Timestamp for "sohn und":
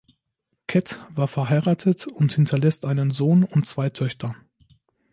3.11-3.67